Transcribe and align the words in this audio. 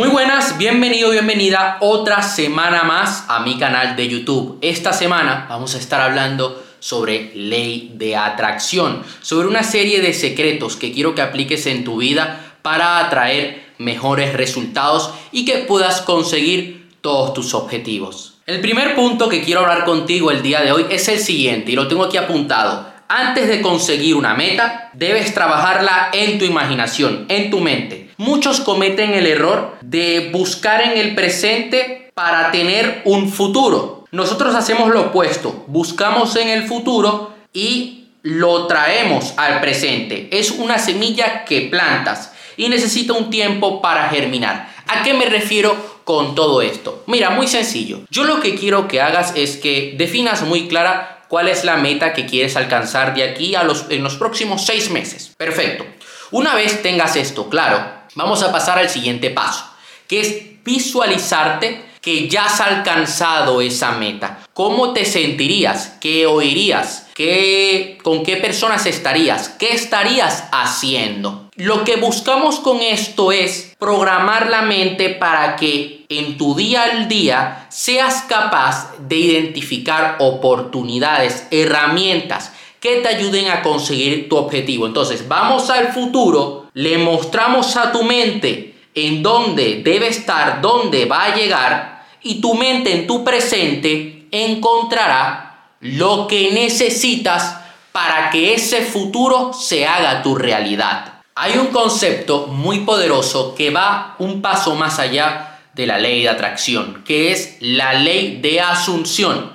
Muy 0.00 0.08
buenas, 0.08 0.56
bienvenido, 0.56 1.10
bienvenida 1.10 1.76
otra 1.80 2.22
semana 2.22 2.84
más 2.84 3.26
a 3.28 3.40
mi 3.40 3.58
canal 3.58 3.96
de 3.96 4.08
YouTube. 4.08 4.56
Esta 4.62 4.94
semana 4.94 5.44
vamos 5.46 5.74
a 5.74 5.78
estar 5.78 6.00
hablando 6.00 6.64
sobre 6.78 7.32
ley 7.34 7.92
de 7.96 8.16
atracción, 8.16 9.02
sobre 9.20 9.46
una 9.46 9.62
serie 9.62 10.00
de 10.00 10.14
secretos 10.14 10.76
que 10.76 10.90
quiero 10.90 11.14
que 11.14 11.20
apliques 11.20 11.66
en 11.66 11.84
tu 11.84 11.98
vida 11.98 12.56
para 12.62 12.98
atraer 12.98 13.74
mejores 13.76 14.32
resultados 14.32 15.10
y 15.32 15.44
que 15.44 15.58
puedas 15.58 16.00
conseguir 16.00 16.88
todos 17.02 17.34
tus 17.34 17.52
objetivos. 17.52 18.38
El 18.46 18.62
primer 18.62 18.94
punto 18.94 19.28
que 19.28 19.42
quiero 19.42 19.60
hablar 19.60 19.84
contigo 19.84 20.30
el 20.30 20.40
día 20.40 20.62
de 20.62 20.72
hoy 20.72 20.86
es 20.88 21.08
el 21.08 21.18
siguiente 21.18 21.72
y 21.72 21.76
lo 21.76 21.88
tengo 21.88 22.04
aquí 22.04 22.16
apuntado. 22.16 22.89
Antes 23.12 23.48
de 23.48 23.60
conseguir 23.60 24.14
una 24.14 24.34
meta, 24.34 24.88
debes 24.92 25.34
trabajarla 25.34 26.10
en 26.12 26.38
tu 26.38 26.44
imaginación, 26.44 27.26
en 27.28 27.50
tu 27.50 27.58
mente. 27.58 28.10
Muchos 28.18 28.60
cometen 28.60 29.14
el 29.14 29.26
error 29.26 29.76
de 29.80 30.30
buscar 30.32 30.80
en 30.80 30.96
el 30.96 31.16
presente 31.16 32.12
para 32.14 32.52
tener 32.52 33.02
un 33.04 33.28
futuro. 33.28 34.04
Nosotros 34.12 34.54
hacemos 34.54 34.90
lo 34.90 35.08
opuesto, 35.08 35.64
buscamos 35.66 36.36
en 36.36 36.50
el 36.50 36.68
futuro 36.68 37.34
y 37.52 38.04
lo 38.22 38.68
traemos 38.68 39.34
al 39.36 39.60
presente. 39.60 40.28
Es 40.30 40.52
una 40.52 40.78
semilla 40.78 41.44
que 41.44 41.62
plantas 41.62 42.32
y 42.56 42.68
necesita 42.68 43.14
un 43.14 43.28
tiempo 43.28 43.82
para 43.82 44.08
germinar. 44.08 44.72
¿A 44.86 45.02
qué 45.02 45.14
me 45.14 45.24
refiero 45.24 46.02
con 46.04 46.36
todo 46.36 46.62
esto? 46.62 47.02
Mira, 47.08 47.30
muy 47.30 47.48
sencillo. 47.48 48.02
Yo 48.08 48.22
lo 48.22 48.38
que 48.38 48.54
quiero 48.54 48.86
que 48.86 49.00
hagas 49.00 49.32
es 49.34 49.56
que 49.56 49.96
definas 49.98 50.42
muy 50.42 50.68
clara 50.68 51.19
cuál 51.30 51.46
es 51.46 51.62
la 51.62 51.76
meta 51.76 52.12
que 52.12 52.26
quieres 52.26 52.56
alcanzar 52.56 53.14
de 53.14 53.22
aquí 53.22 53.54
a 53.54 53.62
los, 53.62 53.86
en 53.88 54.02
los 54.02 54.16
próximos 54.16 54.66
seis 54.66 54.90
meses. 54.90 55.32
Perfecto. 55.36 55.86
Una 56.32 56.56
vez 56.56 56.82
tengas 56.82 57.14
esto 57.14 57.48
claro, 57.48 57.86
vamos 58.16 58.42
a 58.42 58.50
pasar 58.50 58.80
al 58.80 58.90
siguiente 58.90 59.30
paso, 59.30 59.64
que 60.08 60.20
es 60.20 60.64
visualizarte 60.64 61.84
que 62.00 62.28
ya 62.28 62.46
has 62.46 62.60
alcanzado 62.60 63.60
esa 63.60 63.92
meta. 63.92 64.40
¿Cómo 64.54 64.92
te 64.92 65.04
sentirías? 65.04 65.98
¿Qué 66.00 66.26
oirías? 66.26 67.06
¿Qué, 67.14 67.98
¿Con 68.02 68.24
qué 68.24 68.36
personas 68.36 68.86
estarías? 68.86 69.50
¿Qué 69.50 69.72
estarías 69.72 70.48
haciendo? 70.50 71.48
Lo 71.54 71.84
que 71.84 71.94
buscamos 71.94 72.58
con 72.58 72.80
esto 72.80 73.30
es 73.30 73.76
programar 73.78 74.50
la 74.50 74.62
mente 74.62 75.10
para 75.10 75.54
que 75.54 75.99
en 76.10 76.36
tu 76.36 76.56
día 76.56 76.82
al 76.82 77.08
día 77.08 77.66
seas 77.70 78.22
capaz 78.28 78.92
de 78.98 79.16
identificar 79.16 80.16
oportunidades, 80.18 81.46
herramientas 81.52 82.52
que 82.80 82.96
te 82.96 83.08
ayuden 83.08 83.48
a 83.48 83.62
conseguir 83.62 84.28
tu 84.28 84.36
objetivo. 84.36 84.86
Entonces, 84.86 85.28
vamos 85.28 85.70
al 85.70 85.92
futuro, 85.92 86.66
le 86.74 86.98
mostramos 86.98 87.76
a 87.76 87.92
tu 87.92 88.02
mente 88.02 88.74
en 88.94 89.22
dónde 89.22 89.82
debe 89.84 90.08
estar, 90.08 90.60
dónde 90.60 91.04
va 91.04 91.24
a 91.24 91.36
llegar, 91.36 92.04
y 92.22 92.40
tu 92.40 92.54
mente 92.54 92.92
en 92.92 93.06
tu 93.06 93.22
presente 93.22 94.26
encontrará 94.32 95.74
lo 95.80 96.26
que 96.26 96.50
necesitas 96.50 97.56
para 97.92 98.30
que 98.30 98.54
ese 98.54 98.82
futuro 98.82 99.52
se 99.52 99.86
haga 99.86 100.22
tu 100.22 100.34
realidad. 100.34 101.20
Hay 101.36 101.56
un 101.56 101.68
concepto 101.68 102.48
muy 102.48 102.80
poderoso 102.80 103.54
que 103.54 103.70
va 103.70 104.16
un 104.18 104.42
paso 104.42 104.74
más 104.74 104.98
allá 104.98 105.49
de 105.80 105.86
la 105.86 105.98
ley 105.98 106.20
de 106.20 106.28
atracción, 106.28 107.02
que 107.06 107.32
es 107.32 107.56
la 107.60 107.94
ley 107.94 108.38
de 108.42 108.60
asunción. 108.60 109.50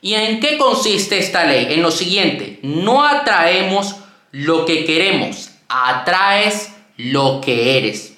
¿Y 0.00 0.14
en 0.14 0.40
qué 0.40 0.58
consiste 0.58 1.18
esta 1.18 1.44
ley? 1.44 1.68
En 1.70 1.82
lo 1.82 1.92
siguiente, 1.92 2.58
no 2.64 3.04
atraemos 3.04 3.94
lo 4.32 4.66
que 4.66 4.84
queremos, 4.84 5.50
atraes 5.68 6.72
lo 6.96 7.40
que 7.40 7.78
eres. 7.78 8.14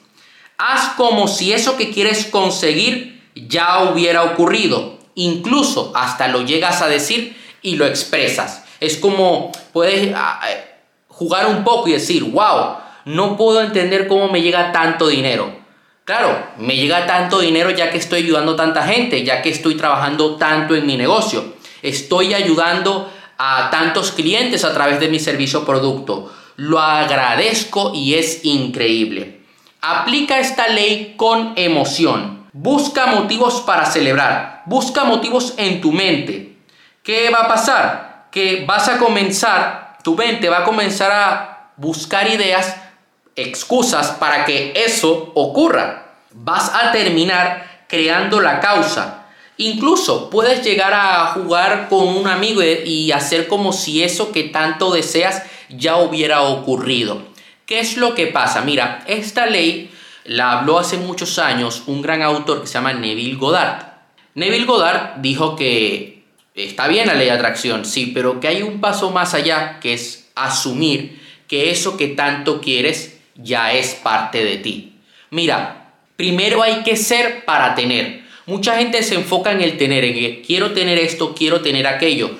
Haz 0.56 0.94
como 0.96 1.28
si 1.28 1.52
eso 1.52 1.76
que 1.76 1.90
quieres 1.90 2.24
conseguir 2.24 3.28
ya 3.34 3.90
hubiera 3.90 4.22
ocurrido. 4.22 4.98
Incluso 5.14 5.92
hasta 5.94 6.28
lo 6.28 6.46
llegas 6.46 6.80
a 6.80 6.88
decir 6.88 7.36
y 7.60 7.76
lo 7.76 7.84
expresas. 7.84 8.64
Es 8.80 8.96
como 8.96 9.52
puedes 9.74 10.14
ah, 10.16 10.40
eh, 10.48 10.64
jugar 11.08 11.46
un 11.46 11.62
poco 11.62 11.88
y 11.88 11.92
decir, 11.92 12.24
wow, 12.24 12.76
no 13.04 13.36
puedo 13.36 13.60
entender 13.60 14.08
cómo 14.08 14.30
me 14.30 14.40
llega 14.40 14.72
tanto 14.72 15.08
dinero. 15.08 15.59
Claro, 16.10 16.44
me 16.58 16.74
llega 16.74 17.06
tanto 17.06 17.38
dinero 17.38 17.70
ya 17.70 17.88
que 17.88 17.98
estoy 17.98 18.24
ayudando 18.24 18.54
a 18.54 18.56
tanta 18.56 18.82
gente, 18.82 19.22
ya 19.22 19.42
que 19.42 19.50
estoy 19.50 19.76
trabajando 19.76 20.34
tanto 20.34 20.74
en 20.74 20.84
mi 20.84 20.96
negocio. 20.96 21.54
Estoy 21.82 22.34
ayudando 22.34 23.08
a 23.38 23.70
tantos 23.70 24.10
clientes 24.10 24.64
a 24.64 24.74
través 24.74 24.98
de 24.98 25.06
mi 25.06 25.20
servicio 25.20 25.64
producto. 25.64 26.34
Lo 26.56 26.80
agradezco 26.80 27.92
y 27.94 28.14
es 28.14 28.44
increíble. 28.44 29.42
Aplica 29.82 30.40
esta 30.40 30.66
ley 30.66 31.14
con 31.16 31.52
emoción. 31.54 32.48
Busca 32.52 33.06
motivos 33.06 33.60
para 33.60 33.86
celebrar. 33.86 34.64
Busca 34.66 35.04
motivos 35.04 35.54
en 35.58 35.80
tu 35.80 35.92
mente. 35.92 36.56
¿Qué 37.04 37.30
va 37.30 37.42
a 37.42 37.48
pasar? 37.48 38.26
Que 38.32 38.64
vas 38.66 38.88
a 38.88 38.98
comenzar, 38.98 39.98
tu 40.02 40.16
mente 40.16 40.48
va 40.48 40.58
a 40.58 40.64
comenzar 40.64 41.12
a 41.12 41.70
buscar 41.76 42.28
ideas, 42.28 42.74
excusas 43.36 44.08
para 44.18 44.44
que 44.44 44.72
eso 44.74 45.30
ocurra. 45.36 45.99
Vas 46.32 46.72
a 46.74 46.92
terminar 46.92 47.84
creando 47.88 48.40
la 48.40 48.60
causa. 48.60 49.26
Incluso 49.56 50.30
puedes 50.30 50.64
llegar 50.64 50.94
a 50.94 51.26
jugar 51.32 51.88
con 51.88 52.08
un 52.08 52.26
amigo 52.26 52.62
y 52.62 53.12
hacer 53.12 53.46
como 53.46 53.72
si 53.72 54.02
eso 54.02 54.32
que 54.32 54.44
tanto 54.44 54.90
deseas 54.90 55.42
ya 55.68 55.96
hubiera 55.96 56.42
ocurrido. 56.42 57.22
¿Qué 57.66 57.80
es 57.80 57.96
lo 57.96 58.14
que 58.14 58.26
pasa? 58.26 58.62
Mira, 58.62 59.04
esta 59.06 59.46
ley 59.46 59.90
la 60.24 60.58
habló 60.58 60.78
hace 60.78 60.96
muchos 60.96 61.38
años 61.38 61.82
un 61.86 62.02
gran 62.02 62.22
autor 62.22 62.62
que 62.62 62.66
se 62.66 62.74
llama 62.74 62.92
Neville 62.92 63.36
Goddard. 63.36 63.84
Neville 64.34 64.64
Goddard 64.64 65.20
dijo 65.20 65.56
que 65.56 66.24
está 66.54 66.88
bien 66.88 67.06
la 67.06 67.14
ley 67.14 67.26
de 67.26 67.32
atracción, 67.32 67.84
sí, 67.84 68.12
pero 68.14 68.40
que 68.40 68.48
hay 68.48 68.62
un 68.62 68.80
paso 68.80 69.10
más 69.10 69.34
allá, 69.34 69.78
que 69.80 69.94
es 69.94 70.30
asumir 70.34 71.20
que 71.48 71.70
eso 71.70 71.96
que 71.96 72.08
tanto 72.08 72.60
quieres 72.60 73.18
ya 73.34 73.72
es 73.72 73.94
parte 73.94 74.44
de 74.44 74.56
ti. 74.58 74.94
Mira, 75.30 75.79
primero 76.20 76.62
hay 76.62 76.82
que 76.82 76.98
ser 76.98 77.46
para 77.46 77.74
tener. 77.74 78.20
Mucha 78.44 78.76
gente 78.76 79.02
se 79.02 79.14
enfoca 79.14 79.52
en 79.52 79.62
el 79.62 79.78
tener, 79.78 80.04
en 80.04 80.12
que 80.12 80.42
quiero 80.46 80.72
tener 80.72 80.98
esto, 80.98 81.34
quiero 81.34 81.62
tener 81.62 81.86
aquello. 81.86 82.32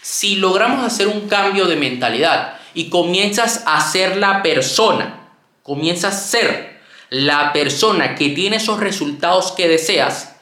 Si 0.00 0.36
logramos 0.36 0.84
hacer 0.84 1.08
un 1.08 1.28
cambio 1.28 1.66
de 1.66 1.74
mentalidad, 1.74 2.60
y 2.72 2.88
comienzas 2.88 3.64
a 3.66 3.80
ser 3.80 4.16
la 4.16 4.44
persona, 4.44 5.30
comienzas 5.64 6.14
a 6.14 6.28
ser 6.28 6.78
la 7.10 7.52
persona 7.52 8.14
que 8.14 8.28
tiene 8.28 8.58
esos 8.58 8.78
resultados 8.78 9.50
que 9.50 9.66
deseas, 9.66 10.36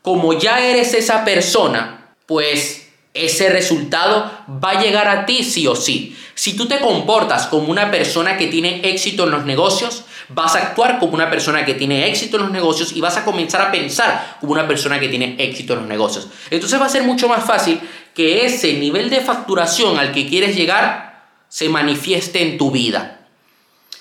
como 0.00 0.32
ya 0.32 0.64
eres 0.64 0.94
esa 0.94 1.22
persona, 1.26 2.14
pues 2.24 2.81
ese 3.14 3.50
resultado 3.50 4.30
va 4.48 4.70
a 4.70 4.82
llegar 4.82 5.08
a 5.08 5.26
ti 5.26 5.44
sí 5.44 5.66
o 5.66 5.76
sí. 5.76 6.16
Si 6.34 6.54
tú 6.56 6.66
te 6.66 6.78
comportas 6.78 7.46
como 7.46 7.68
una 7.68 7.90
persona 7.90 8.38
que 8.38 8.46
tiene 8.46 8.80
éxito 8.88 9.24
en 9.24 9.32
los 9.32 9.44
negocios, 9.44 10.04
vas 10.28 10.56
a 10.56 10.60
actuar 10.60 10.98
como 10.98 11.12
una 11.12 11.30
persona 11.30 11.64
que 11.64 11.74
tiene 11.74 12.08
éxito 12.08 12.36
en 12.36 12.44
los 12.44 12.52
negocios 12.52 12.92
y 12.92 13.00
vas 13.00 13.18
a 13.18 13.24
comenzar 13.24 13.60
a 13.60 13.70
pensar 13.70 14.38
como 14.40 14.52
una 14.52 14.66
persona 14.66 14.98
que 14.98 15.08
tiene 15.08 15.36
éxito 15.38 15.74
en 15.74 15.80
los 15.80 15.88
negocios. 15.88 16.28
Entonces 16.50 16.80
va 16.80 16.86
a 16.86 16.90
ser 16.90 17.02
mucho 17.02 17.28
más 17.28 17.44
fácil 17.44 17.80
que 18.14 18.46
ese 18.46 18.74
nivel 18.74 19.10
de 19.10 19.20
facturación 19.20 19.98
al 19.98 20.12
que 20.12 20.26
quieres 20.26 20.56
llegar 20.56 21.26
se 21.48 21.68
manifieste 21.68 22.40
en 22.40 22.56
tu 22.56 22.70
vida. 22.70 23.26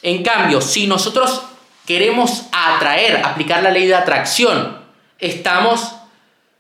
En 0.02 0.24
cambio, 0.24 0.62
si 0.62 0.88
nosotros 0.88 1.42
queremos 1.86 2.44
atraer, 2.52 3.18
aplicar 3.26 3.62
la 3.62 3.72
ley 3.72 3.88
de 3.88 3.96
atracción, 3.96 4.80
estamos 5.20 5.96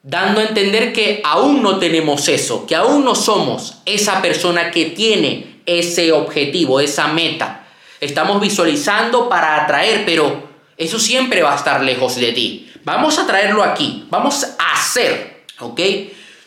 dando 0.03 0.39
a 0.39 0.43
entender 0.43 0.93
que 0.93 1.21
aún 1.23 1.61
no 1.61 1.77
tenemos 1.77 2.27
eso, 2.27 2.65
que 2.65 2.75
aún 2.75 3.05
no 3.05 3.15
somos 3.15 3.81
esa 3.85 4.21
persona 4.21 4.71
que 4.71 4.85
tiene 4.87 5.61
ese 5.65 6.11
objetivo, 6.11 6.79
esa 6.79 7.07
meta. 7.07 7.67
Estamos 7.99 8.41
visualizando 8.41 9.29
para 9.29 9.63
atraer, 9.63 10.03
pero 10.05 10.49
eso 10.77 10.99
siempre 10.99 11.43
va 11.43 11.53
a 11.53 11.57
estar 11.57 11.83
lejos 11.83 12.15
de 12.15 12.31
ti. 12.31 12.71
Vamos 12.83 13.19
a 13.19 13.27
traerlo 13.27 13.63
aquí, 13.63 14.07
vamos 14.09 14.43
a 14.57 14.73
hacer, 14.73 15.43
¿ok? 15.59 15.79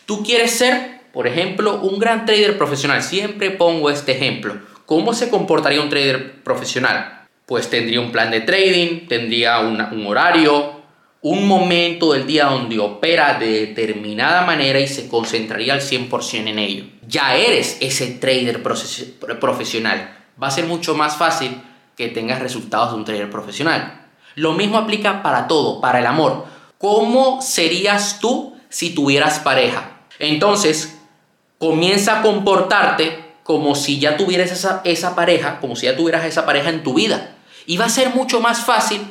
Tú 0.05 0.21
quieres 0.21 0.51
ser 0.51 0.95
por 1.15 1.27
ejemplo, 1.27 1.79
un 1.81 1.97
gran 1.97 2.25
trader 2.25 2.57
profesional, 2.57 3.01
siempre 3.01 3.49
pongo 3.49 3.89
este 3.89 4.11
ejemplo. 4.11 4.57
¿Cómo 4.85 5.13
se 5.13 5.29
comportaría 5.29 5.79
un 5.79 5.87
trader 5.87 6.43
profesional? 6.43 7.21
Pues 7.45 7.69
tendría 7.69 8.01
un 8.01 8.11
plan 8.11 8.31
de 8.31 8.41
trading, 8.41 9.07
tendría 9.07 9.59
un 9.61 10.05
horario, 10.05 10.74
un 11.27 11.47
momento 11.47 12.13
del 12.13 12.27
día 12.27 12.45
donde 12.45 12.77
opera 12.77 13.39
de 13.39 13.65
determinada 13.65 14.45
manera 14.45 14.79
y 14.79 14.87
se 14.87 15.07
concentraría 15.07 15.73
al 15.73 15.81
100% 15.81 16.47
en 16.47 16.59
ello. 16.59 16.83
Ya 17.07 17.35
eres 17.35 17.77
ese 17.81 18.11
trader 18.11 18.61
profesional. 18.61 20.19
Va 20.41 20.49
a 20.49 20.51
ser 20.51 20.65
mucho 20.65 20.93
más 20.93 21.17
fácil 21.17 21.63
que 21.97 22.09
tengas 22.09 22.39
resultados 22.39 22.91
de 22.91 22.97
un 22.97 23.05
trader 23.05 23.31
profesional. 23.31 24.05
Lo 24.35 24.53
mismo 24.53 24.77
aplica 24.77 25.23
para 25.23 25.47
todo, 25.47 25.81
para 25.81 25.97
el 25.97 26.05
amor. 26.05 26.45
¿Cómo 26.77 27.41
serías 27.41 28.19
tú 28.19 28.55
si 28.69 28.93
tuvieras 28.93 29.39
pareja? 29.39 30.01
Entonces, 30.19 30.99
comienza 31.57 32.19
a 32.19 32.21
comportarte 32.21 33.33
como 33.41 33.73
si 33.73 33.99
ya 33.99 34.15
tuvieras 34.15 34.51
esa, 34.83 35.15
pareja, 35.15 35.59
como 35.59 35.75
si 35.75 35.87
ya 35.87 35.97
tuvieras 35.97 36.23
esa 36.23 36.45
pareja 36.45 36.69
en 36.69 36.83
tu 36.83 36.93
vida. 36.93 37.35
Y 37.65 37.77
va 37.77 37.85
a 37.85 37.89
ser 37.89 38.13
mucho 38.13 38.41
más 38.41 38.63
fácil 38.63 39.01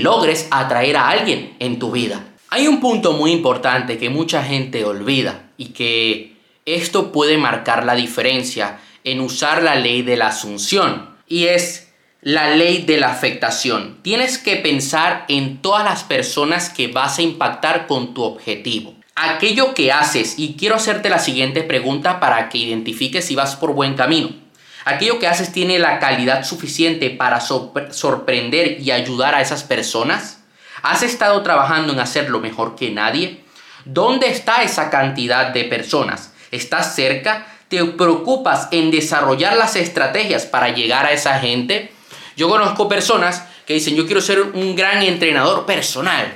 logres 0.00 0.48
atraer 0.50 0.96
a 0.96 1.08
alguien 1.10 1.56
en 1.58 1.78
tu 1.78 1.92
vida. 1.92 2.24
Hay 2.48 2.68
un 2.68 2.80
punto 2.80 3.12
muy 3.12 3.32
importante 3.32 3.98
que 3.98 4.10
mucha 4.10 4.42
gente 4.42 4.84
olvida 4.84 5.50
y 5.56 5.66
que 5.66 6.36
esto 6.64 7.12
puede 7.12 7.36
marcar 7.36 7.84
la 7.84 7.94
diferencia 7.94 8.78
en 9.02 9.20
usar 9.20 9.62
la 9.62 9.74
ley 9.74 10.02
de 10.02 10.16
la 10.16 10.28
asunción 10.28 11.10
y 11.28 11.44
es 11.46 11.88
la 12.22 12.56
ley 12.56 12.84
de 12.84 12.96
la 12.96 13.10
afectación. 13.10 13.98
Tienes 14.02 14.38
que 14.38 14.56
pensar 14.56 15.26
en 15.28 15.60
todas 15.60 15.84
las 15.84 16.04
personas 16.04 16.70
que 16.70 16.88
vas 16.88 17.18
a 17.18 17.22
impactar 17.22 17.86
con 17.86 18.14
tu 18.14 18.22
objetivo. 18.22 18.94
Aquello 19.14 19.74
que 19.74 19.92
haces, 19.92 20.38
y 20.38 20.54
quiero 20.54 20.74
hacerte 20.76 21.08
la 21.08 21.18
siguiente 21.18 21.62
pregunta 21.62 22.20
para 22.20 22.48
que 22.48 22.58
identifiques 22.58 23.26
si 23.26 23.34
vas 23.34 23.56
por 23.56 23.74
buen 23.74 23.94
camino. 23.94 24.43
Aquello 24.84 25.18
que 25.18 25.26
haces 25.26 25.52
tiene 25.52 25.78
la 25.78 25.98
calidad 25.98 26.44
suficiente 26.44 27.10
para 27.10 27.40
sorprender 27.40 28.80
y 28.80 28.90
ayudar 28.90 29.34
a 29.34 29.40
esas 29.40 29.64
personas. 29.64 30.40
¿Has 30.82 31.02
estado 31.02 31.42
trabajando 31.42 31.92
en 31.92 32.00
hacerlo 32.00 32.40
mejor 32.40 32.76
que 32.76 32.90
nadie? 32.90 33.42
¿Dónde 33.86 34.28
está 34.28 34.62
esa 34.62 34.90
cantidad 34.90 35.48
de 35.48 35.64
personas? 35.64 36.34
¿Estás 36.50 36.94
cerca? 36.94 37.46
¿Te 37.68 37.82
preocupas 37.84 38.68
en 38.70 38.90
desarrollar 38.90 39.56
las 39.56 39.76
estrategias 39.76 40.44
para 40.44 40.68
llegar 40.68 41.06
a 41.06 41.12
esa 41.12 41.38
gente? 41.38 41.90
Yo 42.36 42.48
conozco 42.48 42.88
personas 42.88 43.44
que 43.66 43.74
dicen, 43.74 43.96
yo 43.96 44.04
quiero 44.04 44.20
ser 44.20 44.40
un 44.40 44.76
gran 44.76 45.02
entrenador 45.02 45.64
personal. 45.64 46.34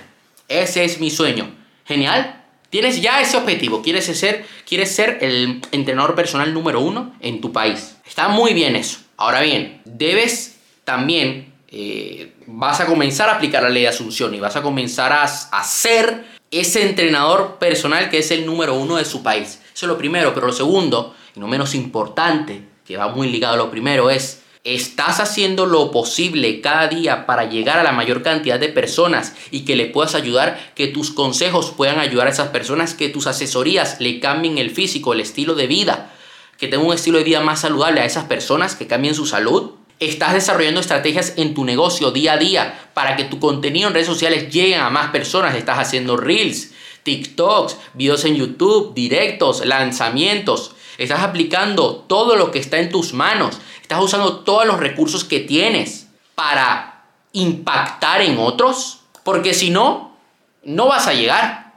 Ese 0.49 0.85
es 0.85 0.99
mi 1.01 1.11
sueño. 1.11 1.51
Genial. 1.85 2.45
Tienes 2.71 3.01
ya 3.03 3.21
ese 3.21 3.37
objetivo. 3.37 3.83
Quieres 3.83 4.07
ser, 4.07 4.47
quieres 4.67 4.95
ser 4.95 5.19
el 5.21 5.61
entrenador 5.73 6.15
personal 6.15 6.53
número 6.55 6.81
uno 6.81 7.15
en 7.21 7.41
tu 7.41 7.53
país. 7.53 7.98
Está 8.09 8.29
muy 8.29 8.55
bien 8.55 8.75
eso. 8.75 8.99
Ahora 9.17 9.41
bien, 9.41 9.83
debes 9.85 10.57
también, 10.85 11.53
eh, 11.71 12.33
vas 12.47 12.81
a 12.81 12.87
comenzar 12.87 13.29
a 13.29 13.35
aplicar 13.35 13.63
la 13.63 13.69
ley 13.69 13.83
de 13.83 13.89
asunción 13.89 14.35
y 14.35 14.41
vas 14.41 14.57
a 14.57 14.63
comenzar 14.63 15.13
a, 15.13 15.25
a 15.25 15.65
ser 15.65 16.25
ese 16.51 16.83
entrenador 16.83 17.59
personal 17.59 18.09
que 18.09 18.19
es 18.19 18.31
el 18.31 18.47
número 18.47 18.75
uno 18.75 18.97
de 18.97 19.05
su 19.05 19.23
país. 19.23 19.61
Eso 19.75 19.87
es 19.87 19.89
lo 19.89 19.99
primero, 19.99 20.33
pero 20.35 20.47
lo 20.47 20.53
segundo, 20.53 21.15
y 21.37 21.41
no 21.41 21.47
menos 21.47 21.75
importante, 21.75 22.63
que 22.87 22.97
va 22.97 23.09
muy 23.09 23.29
ligado 23.29 23.55
a 23.55 23.59
lo 23.59 23.71
primero, 23.71 24.09
es 24.11 24.43
¿Estás 24.65 25.21
haciendo 25.21 25.65
lo 25.65 25.91
posible 25.91 26.61
cada 26.61 26.89
día 26.89 27.25
para 27.25 27.49
llegar 27.49 27.79
a 27.79 27.83
la 27.83 27.93
mayor 27.93 28.23
cantidad 28.23 28.61
de 28.61 28.69
personas 28.69 29.35
y 29.51 29.65
que 29.65 29.77
le 29.77 29.87
puedas 29.87 30.15
ayudar, 30.15 30.73
que 30.75 30.89
tus 30.89 31.11
consejos 31.11 31.73
puedan 31.75 32.01
ayudar 32.01 32.27
a 32.27 32.31
esas 32.31 32.49
personas, 32.49 32.93
que 32.93 33.09
tus 33.09 33.27
asesorías 33.27 33.99
le 33.99 34.21
cambien 34.21 34.59
el 34.59 34.71
físico, 34.71 35.15
el 35.15 35.21
estilo 35.21 35.55
de 35.55 35.69
vida, 35.69 36.13
que 36.59 36.69
tengan 36.69 36.89
un 36.89 36.95
estilo 36.95 37.19
de 37.19 37.25
vida 37.25 37.41
más 37.41 37.61
saludable 37.61 38.01
a 38.01 38.05
esas 38.05 38.25
personas, 38.25 38.75
que 38.75 38.87
cambien 38.87 39.15
su 39.15 39.27
salud? 39.27 39.71
¿Estás 40.01 40.35
desarrollando 40.35 40.81
estrategias 40.81 41.35
en 41.37 41.55
tu 41.55 41.65
negocio 41.65 42.11
día 42.11 42.35
a 42.35 42.39
día 42.39 42.91
para 42.95 43.17
que 43.17 43.25
tu 43.25 43.39
contenido 43.41 43.89
en 43.89 43.95
redes 43.95 44.07
sociales 44.07 44.53
llegue 44.53 44.77
a 44.77 44.91
más 44.91 45.11
personas? 45.11 45.55
¿Estás 45.55 45.79
haciendo 45.79 46.17
reels, 46.17 46.73
TikToks, 47.05 47.77
videos 47.95 48.25
en 48.25 48.37
YouTube, 48.37 48.95
directos, 48.95 49.65
lanzamientos? 49.65 50.73
¿Estás 50.99 51.21
aplicando 51.21 52.05
todo 52.09 52.37
lo 52.37 52.51
que 52.51 52.59
está 52.59 52.79
en 52.79 52.91
tus 52.91 53.13
manos? 53.13 53.59
Estás 53.83 54.03
usando 54.03 54.41
todos 54.41 54.67
los 54.67 54.79
recursos 54.79 55.25
que 55.25 55.41
tienes 55.41 56.09
para 56.35 57.05
impactar 57.33 58.21
en 58.21 58.39
otros, 58.39 59.01
porque 59.25 59.55
si 59.55 59.71
no, 59.71 60.17
no 60.65 60.87
vas 60.87 61.07
a 61.07 61.15
llegar. 61.15 61.73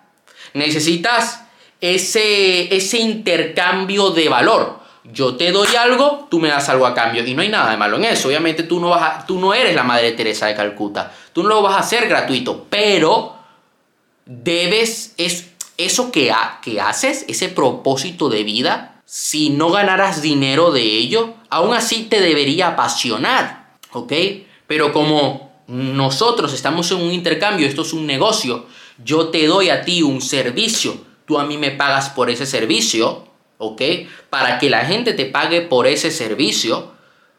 Necesitas 0.53 1.40
ese, 1.81 2.73
ese 2.75 2.99
intercambio 2.99 4.11
de 4.11 4.29
valor. 4.29 4.79
Yo 5.03 5.35
te 5.35 5.51
doy 5.51 5.75
algo, 5.75 6.27
tú 6.29 6.39
me 6.39 6.47
das 6.47 6.69
algo 6.69 6.85
a 6.85 6.93
cambio. 6.93 7.25
Y 7.25 7.33
no 7.33 7.41
hay 7.41 7.49
nada 7.49 7.71
de 7.71 7.77
malo 7.77 7.97
en 7.97 8.05
eso. 8.05 8.27
Obviamente 8.27 8.63
tú 8.63 8.79
no, 8.79 8.89
vas 8.89 9.25
tú 9.25 9.39
no 9.39 9.53
eres 9.53 9.75
la 9.75 9.83
Madre 9.83 10.11
Teresa 10.11 10.45
de 10.45 10.55
Calcuta. 10.55 11.11
Tú 11.33 11.43
no 11.43 11.49
lo 11.49 11.61
vas 11.61 11.75
a 11.75 11.79
hacer 11.79 12.07
gratuito. 12.07 12.67
Pero 12.69 13.35
debes, 14.25 15.13
es, 15.17 15.51
eso 15.77 16.11
que, 16.11 16.31
que 16.61 16.79
haces, 16.79 17.25
ese 17.27 17.49
propósito 17.49 18.29
de 18.29 18.43
vida, 18.43 19.01
si 19.05 19.49
no 19.49 19.71
ganaras 19.71 20.21
dinero 20.21 20.71
de 20.71 20.83
ello, 20.83 21.33
aún 21.49 21.73
así 21.73 22.03
te 22.03 22.21
debería 22.21 22.69
apasionar, 22.69 23.75
¿ok? 23.91 24.13
Pero 24.67 24.93
como 24.93 25.51
nosotros 25.67 26.53
estamos 26.53 26.91
en 26.91 27.01
un 27.01 27.11
intercambio, 27.11 27.67
esto 27.67 27.81
es 27.81 27.93
un 27.93 28.05
negocio, 28.05 28.67
yo 29.03 29.29
te 29.29 29.47
doy 29.47 29.69
a 29.69 29.83
ti 29.83 30.03
un 30.03 30.21
servicio, 30.21 30.95
a 31.39 31.45
mí 31.45 31.57
me 31.57 31.71
pagas 31.71 32.09
por 32.09 32.29
ese 32.29 32.45
servicio, 32.45 33.27
¿ok? 33.57 33.81
Para 34.29 34.59
que 34.59 34.69
la 34.69 34.85
gente 34.85 35.13
te 35.13 35.25
pague 35.25 35.61
por 35.61 35.87
ese 35.87 36.11
servicio, 36.11 36.91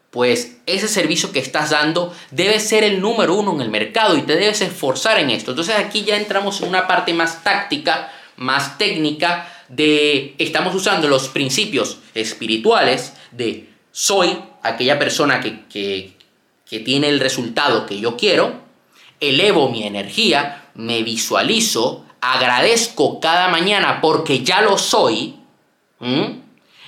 pues 0.09 0.57
ese 0.67 0.87
servicio 0.87 1.31
que 1.31 1.39
estás 1.39 1.71
dando 1.71 2.13
debe 2.31 2.59
ser 2.59 2.83
el 2.83 3.01
número 3.01 3.35
uno 3.35 3.53
en 3.53 3.61
el 3.61 3.69
mercado 3.69 4.15
y 4.15 4.21
te 4.21 4.35
debes 4.35 4.61
esforzar 4.61 5.19
en 5.19 5.31
esto. 5.31 5.51
Entonces 5.51 5.75
aquí 5.75 6.03
ya 6.03 6.17
entramos 6.17 6.61
en 6.61 6.69
una 6.69 6.87
parte 6.87 7.13
más 7.13 7.43
táctica, 7.43 8.11
más 8.37 8.77
técnica, 8.77 9.49
de 9.69 10.35
estamos 10.37 10.75
usando 10.75 11.07
los 11.07 11.29
principios 11.29 11.97
espirituales 12.13 13.13
de 13.31 13.69
soy 13.91 14.37
aquella 14.61 14.99
persona 14.99 15.39
que, 15.39 15.65
que, 15.65 16.13
que 16.69 16.79
tiene 16.79 17.09
el 17.09 17.19
resultado 17.19 17.85
que 17.85 17.99
yo 17.99 18.15
quiero, 18.15 18.61
elevo 19.19 19.69
mi 19.69 19.83
energía, 19.83 20.69
me 20.75 21.03
visualizo, 21.03 22.05
agradezco 22.31 23.19
cada 23.19 23.47
mañana 23.49 23.99
porque 24.01 24.43
ya 24.43 24.61
lo 24.61 24.77
soy, 24.77 25.39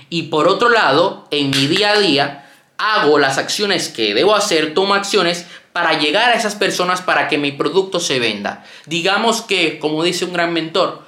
y 0.09 0.23
por 0.23 0.47
otro 0.47 0.69
lado, 0.69 1.27
en 1.31 1.49
mi 1.51 1.67
día 1.67 1.91
a 1.91 1.99
día, 1.99 2.49
hago 2.77 3.17
las 3.19 3.37
acciones 3.37 3.89
que 3.89 4.13
debo 4.13 4.35
hacer, 4.35 4.73
tomo 4.73 4.93
acciones 4.93 5.45
para 5.71 5.97
llegar 5.97 6.31
a 6.31 6.35
esas 6.35 6.55
personas 6.55 7.01
para 7.01 7.27
que 7.27 7.37
mi 7.37 7.51
producto 7.51 7.99
se 7.99 8.19
venda. 8.19 8.65
Digamos 8.85 9.41
que, 9.41 9.79
como 9.79 10.03
dice 10.03 10.25
un 10.25 10.33
gran 10.33 10.51
mentor 10.51 11.03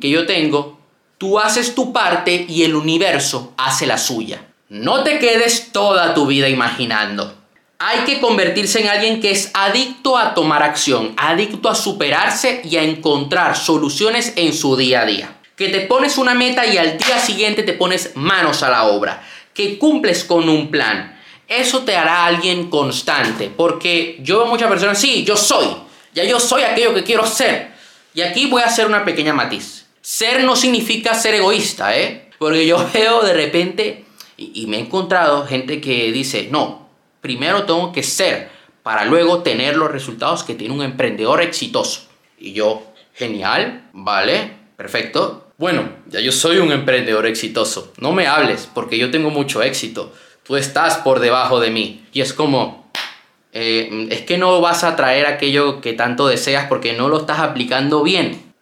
que 0.00 0.08
yo 0.08 0.26
tengo, 0.26 0.78
Tú 1.24 1.38
haces 1.38 1.74
tu 1.74 1.92
parte 1.92 2.44
y 2.48 2.64
el 2.64 2.74
universo 2.74 3.54
hace 3.56 3.86
la 3.86 3.98
suya. 3.98 4.44
No 4.68 5.04
te 5.04 5.18
quedes 5.18 5.72
toda 5.72 6.12
tu 6.12 6.26
vida 6.26 6.48
imaginando. 6.48 7.32
Hay 7.86 8.06
que 8.06 8.18
convertirse 8.18 8.80
en 8.80 8.88
alguien 8.88 9.20
que 9.20 9.30
es 9.30 9.50
adicto 9.52 10.16
a 10.16 10.32
tomar 10.32 10.62
acción, 10.62 11.12
adicto 11.18 11.68
a 11.68 11.74
superarse 11.74 12.62
y 12.64 12.78
a 12.78 12.82
encontrar 12.82 13.58
soluciones 13.58 14.32
en 14.36 14.54
su 14.54 14.74
día 14.74 15.02
a 15.02 15.04
día. 15.04 15.36
Que 15.54 15.68
te 15.68 15.82
pones 15.82 16.16
una 16.16 16.32
meta 16.32 16.64
y 16.64 16.78
al 16.78 16.96
día 16.96 17.18
siguiente 17.18 17.62
te 17.62 17.74
pones 17.74 18.12
manos 18.14 18.62
a 18.62 18.70
la 18.70 18.84
obra. 18.84 19.22
Que 19.52 19.78
cumples 19.78 20.24
con 20.24 20.48
un 20.48 20.70
plan. 20.70 21.20
Eso 21.46 21.82
te 21.82 21.94
hará 21.94 22.24
alguien 22.24 22.70
constante. 22.70 23.52
Porque 23.54 24.18
yo 24.22 24.38
veo 24.38 24.46
muchas 24.46 24.70
personas, 24.70 24.98
sí, 24.98 25.22
yo 25.22 25.36
soy. 25.36 25.66
Ya 26.14 26.24
yo 26.24 26.40
soy 26.40 26.62
aquello 26.62 26.94
que 26.94 27.04
quiero 27.04 27.26
ser. 27.26 27.72
Y 28.14 28.22
aquí 28.22 28.46
voy 28.46 28.62
a 28.62 28.66
hacer 28.66 28.86
una 28.86 29.04
pequeña 29.04 29.34
matiz. 29.34 29.84
Ser 30.00 30.42
no 30.44 30.56
significa 30.56 31.12
ser 31.12 31.34
egoísta, 31.34 31.94
¿eh? 31.94 32.30
Porque 32.38 32.66
yo 32.66 32.82
veo 32.94 33.22
de 33.22 33.34
repente, 33.34 34.06
y, 34.38 34.66
me 34.68 34.78
he 34.78 34.80
encontrado 34.80 35.46
gente 35.46 35.82
que 35.82 36.10
dice, 36.12 36.48
no, 36.50 36.83
primero 37.24 37.64
tengo 37.64 37.90
que 37.90 38.02
ser 38.02 38.50
para 38.82 39.06
luego 39.06 39.42
tener 39.42 39.78
los 39.78 39.90
resultados 39.90 40.44
que 40.44 40.54
tiene 40.54 40.74
un 40.74 40.82
emprendedor 40.82 41.40
exitoso. 41.40 42.02
Y 42.36 42.52
yo, 42.52 42.82
genial, 43.14 43.88
vale, 43.94 44.52
perfecto. 44.76 45.48
Bueno, 45.56 45.88
ya 46.06 46.20
yo 46.20 46.30
soy 46.30 46.58
un 46.58 46.70
emprendedor 46.70 47.24
exitoso. 47.24 47.94
No 47.96 48.12
me 48.12 48.26
hables 48.26 48.68
porque 48.74 48.98
yo 48.98 49.10
tengo 49.10 49.30
mucho 49.30 49.62
éxito. 49.62 50.12
Tú 50.42 50.56
estás 50.56 50.98
por 50.98 51.18
debajo 51.18 51.60
de 51.60 51.70
mí. 51.70 52.04
Y 52.12 52.20
es 52.20 52.34
como, 52.34 52.90
eh, 53.54 54.06
es 54.10 54.20
que 54.20 54.36
no 54.36 54.60
vas 54.60 54.84
a 54.84 54.94
traer 54.94 55.24
aquello 55.24 55.80
que 55.80 55.94
tanto 55.94 56.26
deseas 56.26 56.66
porque 56.66 56.92
no 56.92 57.08
lo 57.08 57.20
estás 57.20 57.38
aplicando 57.38 58.02
bien. 58.02 58.52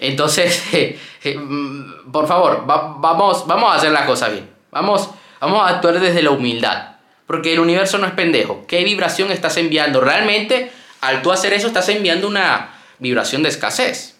Entonces, 0.00 0.60
eh, 0.72 0.98
eh, 1.22 1.38
mm, 1.38 2.10
por 2.10 2.26
favor, 2.26 2.64
vamos, 2.66 3.46
vamos 3.46 3.70
a 3.70 3.76
hacer 3.76 3.92
la 3.92 4.06
cosa 4.06 4.28
bien. 4.28 4.50
Vamos, 4.72 5.08
vamos 5.40 5.62
a 5.62 5.68
actuar 5.68 6.00
desde 6.00 6.24
la 6.24 6.32
humildad. 6.32 6.95
Porque 7.26 7.52
el 7.52 7.60
universo 7.60 7.98
no 7.98 8.06
es 8.06 8.12
pendejo. 8.12 8.64
¿Qué 8.66 8.84
vibración 8.84 9.30
estás 9.32 9.56
enviando? 9.56 10.00
Realmente, 10.00 10.70
al 11.00 11.22
tú 11.22 11.32
hacer 11.32 11.52
eso, 11.52 11.66
estás 11.66 11.88
enviando 11.88 12.28
una 12.28 12.80
vibración 12.98 13.42
de 13.42 13.48
escasez. 13.48 14.16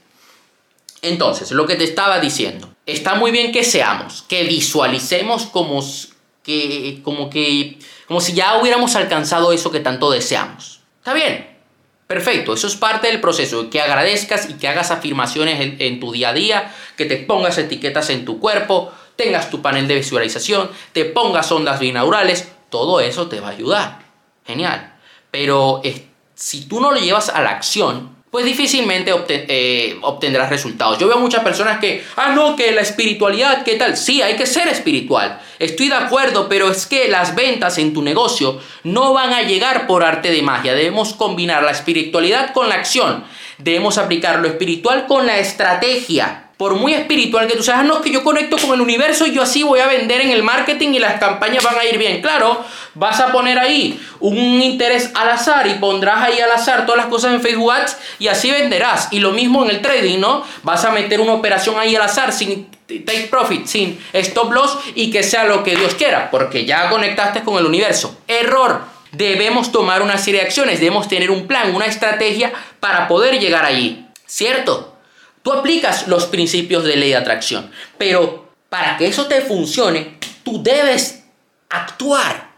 Entonces, 1.02 1.52
lo 1.52 1.66
que 1.66 1.76
te 1.76 1.84
estaba 1.84 2.20
diciendo, 2.20 2.74
está 2.84 3.14
muy 3.14 3.30
bien 3.30 3.52
que 3.52 3.64
seamos, 3.64 4.22
que 4.22 4.44
visualicemos 4.44 5.46
como 5.46 5.84
que, 6.42 7.00
como 7.02 7.30
que, 7.30 7.78
como 8.08 8.20
si 8.20 8.32
ya 8.32 8.58
hubiéramos 8.58 8.96
alcanzado 8.96 9.52
eso 9.52 9.70
que 9.70 9.80
tanto 9.80 10.10
deseamos. 10.10 10.80
Está 10.98 11.14
bien, 11.14 11.56
Perfecto, 12.06 12.54
eso 12.54 12.68
es 12.68 12.76
parte 12.76 13.08
del 13.08 13.20
proceso, 13.20 13.68
que 13.68 13.80
agradezcas 13.80 14.48
y 14.48 14.54
que 14.54 14.68
hagas 14.68 14.92
afirmaciones 14.92 15.74
en, 15.80 15.98
tu 15.98 16.12
día 16.12 16.28
a 16.28 16.32
día, 16.32 16.74
que 16.96 17.04
te 17.04 17.16
pongas 17.16 17.58
etiquetas 17.58 18.10
en 18.10 18.24
tu 18.24 18.38
cuerpo, 18.38 18.92
tengas 19.16 19.50
tu 19.50 19.60
panel 19.60 19.88
de 19.88 19.96
visualización, 19.96 20.70
te 20.92 21.04
pongas 21.04 21.50
ondas 21.50 21.80
binaurales, 21.80 22.48
todo 22.70 23.00
eso 23.00 23.28
te 23.28 23.40
va 23.40 23.48
a 23.48 23.52
ayudar. 23.52 23.98
Genial. 24.46 24.94
Pero 25.30 25.82
si 26.34 26.66
tú 26.66 26.80
no 26.80 26.92
lo 26.92 27.00
llevas 27.00 27.28
a 27.28 27.42
la 27.42 27.50
acción, 27.50 28.16
pues 28.30 28.44
difícilmente 28.44 29.14
eh, 29.28 29.98
obtendrás 30.02 30.50
resultados. 30.50 30.98
Yo 30.98 31.08
veo 31.08 31.18
muchas 31.18 31.42
personas 31.42 31.78
que, 31.78 32.04
ah, 32.16 32.32
no, 32.34 32.54
que 32.54 32.72
la 32.72 32.82
espiritualidad, 32.82 33.64
¿qué 33.64 33.76
tal? 33.76 33.96
Sí, 33.96 34.20
hay 34.20 34.36
que 34.36 34.44
ser 34.46 34.68
espiritual. 34.68 35.40
Estoy 35.58 35.88
de 35.88 35.94
acuerdo, 35.94 36.48
pero 36.48 36.70
es 36.70 36.86
que 36.86 37.08
las 37.08 37.34
ventas 37.34 37.78
en 37.78 37.94
tu 37.94 38.02
negocio 38.02 38.60
no 38.84 39.14
van 39.14 39.32
a 39.32 39.42
llegar 39.42 39.86
por 39.86 40.04
arte 40.04 40.30
de 40.30 40.42
magia. 40.42 40.74
Debemos 40.74 41.14
combinar 41.14 41.62
la 41.62 41.70
espiritualidad 41.70 42.52
con 42.52 42.68
la 42.68 42.74
acción. 42.74 43.24
Debemos 43.58 43.96
aplicar 43.96 44.40
lo 44.40 44.48
espiritual 44.48 45.06
con 45.06 45.26
la 45.26 45.38
estrategia 45.38 46.45
por 46.56 46.74
muy 46.74 46.94
espiritual 46.94 47.46
que 47.46 47.54
tú 47.54 47.62
seas, 47.62 47.80
ah, 47.80 47.82
no, 47.82 48.00
que 48.00 48.10
yo 48.10 48.24
conecto 48.24 48.56
con 48.56 48.72
el 48.72 48.80
universo 48.80 49.26
y 49.26 49.32
yo 49.32 49.42
así 49.42 49.62
voy 49.62 49.80
a 49.80 49.86
vender 49.86 50.22
en 50.22 50.30
el 50.30 50.42
marketing 50.42 50.94
y 50.94 50.98
las 50.98 51.20
campañas 51.20 51.62
van 51.62 51.78
a 51.78 51.84
ir 51.84 51.98
bien. 51.98 52.22
Claro, 52.22 52.64
vas 52.94 53.20
a 53.20 53.30
poner 53.30 53.58
ahí 53.58 54.00
un 54.20 54.62
interés 54.62 55.10
al 55.14 55.28
azar 55.28 55.66
y 55.66 55.74
pondrás 55.74 56.22
ahí 56.22 56.40
al 56.40 56.50
azar 56.50 56.86
todas 56.86 56.96
las 56.96 57.08
cosas 57.08 57.34
en 57.34 57.42
Facebook 57.42 57.72
Ads 57.72 57.98
y 58.18 58.28
así 58.28 58.50
venderás. 58.50 59.08
Y 59.10 59.20
lo 59.20 59.32
mismo 59.32 59.64
en 59.64 59.70
el 59.70 59.82
trading, 59.82 60.18
¿no? 60.18 60.44
Vas 60.62 60.84
a 60.86 60.92
meter 60.92 61.20
una 61.20 61.34
operación 61.34 61.78
ahí 61.78 61.94
al 61.94 62.02
azar 62.02 62.32
sin 62.32 62.70
take 62.86 63.28
profit, 63.30 63.66
sin 63.66 64.00
stop 64.14 64.50
loss 64.52 64.78
y 64.94 65.10
que 65.10 65.22
sea 65.22 65.44
lo 65.44 65.62
que 65.62 65.76
Dios 65.76 65.94
quiera, 65.94 66.30
porque 66.30 66.64
ya 66.64 66.88
conectaste 66.88 67.42
con 67.42 67.58
el 67.58 67.66
universo. 67.66 68.16
Error. 68.28 68.96
Debemos 69.12 69.72
tomar 69.72 70.02
una 70.02 70.18
serie 70.18 70.40
de 70.40 70.46
acciones, 70.46 70.80
debemos 70.80 71.08
tener 71.08 71.30
un 71.30 71.46
plan, 71.46 71.74
una 71.74 71.86
estrategia 71.86 72.52
para 72.80 73.08
poder 73.08 73.38
llegar 73.38 73.64
allí. 73.64 74.06
¿Cierto? 74.26 74.95
Tú 75.46 75.52
aplicas 75.52 76.08
los 76.08 76.26
principios 76.26 76.82
de 76.82 76.96
ley 76.96 77.10
de 77.10 77.16
atracción, 77.18 77.70
pero 77.98 78.48
para 78.68 78.96
que 78.96 79.06
eso 79.06 79.26
te 79.26 79.42
funcione, 79.42 80.18
tú 80.42 80.60
debes 80.60 81.22
actuar. 81.70 82.50